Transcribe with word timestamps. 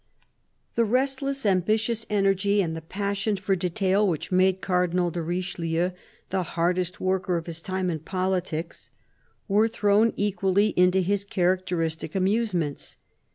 THE 0.73 0.83
restless, 0.83 1.45
ambitious 1.45 2.07
energy 2.09 2.59
and 2.59 2.75
the 2.75 2.81
passion 2.81 3.35
for 3.35 3.55
detail 3.55 4.07
which 4.07 4.31
made 4.31 4.59
Cardinal 4.59 5.11
de 5.11 5.21
Richelieu 5.21 5.91
the 6.31 6.41
hardest 6.41 6.99
worker 6.99 7.37
of 7.37 7.45
his 7.45 7.61
time 7.61 7.87
in 7.91 7.99
politics, 7.99 8.89
were 9.47 9.67
thrown 9.67 10.11
equally 10.15 10.69
into 10.69 11.01
his 11.01 11.23
characteristic 11.23 12.15
amusements. 12.15 12.97